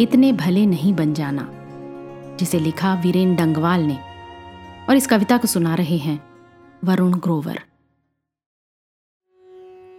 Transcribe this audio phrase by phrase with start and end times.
[0.00, 1.46] इतने भले नहीं बन जाना,
[2.36, 3.98] जिसे लिखा वीरेन डंगवाल ने,
[4.88, 6.18] और इस कविता को सुना रहे हैं
[6.84, 7.60] वरुण ग्रोवर।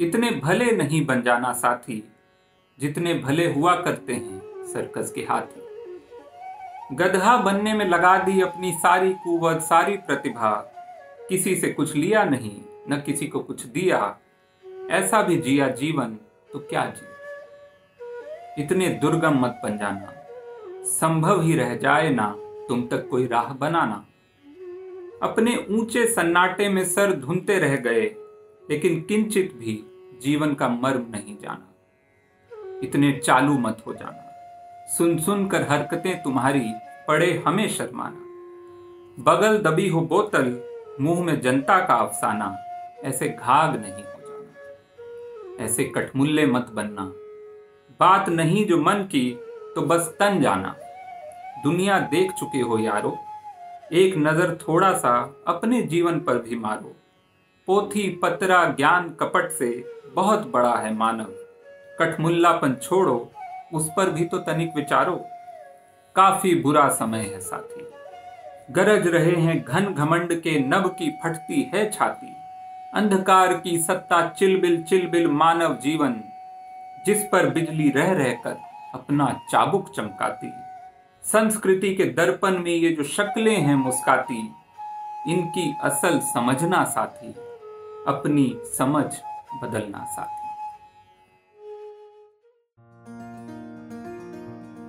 [0.00, 2.02] इतने भले नहीं बन जाना साथी,
[2.78, 5.62] जितने भले हुआ करते हैं सर्कस के हाथी।
[6.96, 10.54] गधा बनने में लगा दी अपनी सारी कुवत सारी प्रतिभा,
[11.28, 14.16] किसी से कुछ लिया नहीं, न किसी को कुछ दिया।
[14.90, 16.18] ऐसा भी जिया जीवन
[16.52, 17.13] तो क्या जी?
[18.58, 20.12] इतने दुर्गम मत बन जाना।
[20.84, 22.34] संभव ही रह जाए ना
[22.68, 24.06] तुम तक कोई राह बनाना।
[25.22, 28.04] अपने ऊँचे सन्नाटे में सर धुनते रह गए,
[28.70, 29.84] लेकिन किंचित भी
[30.22, 31.70] जीवन का मर्म नहीं जाना।
[32.82, 34.30] इतने चालू मत हो जाना।
[34.86, 36.72] सुन सुन कर हरकतें तुम्हारी
[37.08, 40.62] पड़े हमें शर्माना। बगल दबी हो बोतल,
[41.00, 42.56] मुँह में जनता का अफसाना,
[43.04, 47.12] ऐसे घाग नहीं हो जाना। ऐसे कठमुल्ले मत बनना।
[48.00, 49.30] बात नहीं जो मन की
[49.74, 50.74] तो बस तन जाना।
[51.64, 53.16] दुनिया देख चुके हो यारो,
[53.92, 55.12] एक नज़र थोड़ा सा
[55.48, 56.94] अपने जीवन पर भी मारो।
[57.68, 59.70] पोथी पतरा ज्ञान कपट से
[60.14, 61.32] बहुत बड़ा है मानव।
[61.98, 63.16] कठमुल्लापन छोड़ो,
[63.74, 65.16] उस पर भी तो तनिक विचारो।
[66.16, 67.86] काफ़ी बुरा समय है साथी।
[68.70, 72.34] गरज रहे हैं घन घमंड के नभ की फटती है छाती।
[72.94, 76.22] अंधकार की सत्ता चिलबिल चिलबिल मानव जीवन।
[77.06, 78.56] जिस पर बिजली रह रहकर
[78.94, 80.52] अपना चाबुक चमकाती
[81.24, 84.38] संस्कृति के दर्पण में ये जो शक्लें हैं मुस्काती,
[85.28, 87.32] इनकी असल समझना साथी,
[88.08, 89.04] अपनी समझ
[89.62, 90.44] बदलना साथी।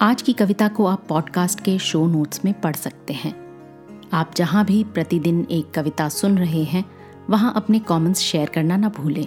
[0.00, 3.34] आज की कविता को आप पॉडकास्ट के शो नोट्स में पढ़ सकते हैं।
[4.12, 6.84] आप जहाँ भी प्रतिदिन एक कविता सुन रहे हैं,
[7.30, 9.26] वहाँ अपने कमेंट्स शेयर करना ना भूलें।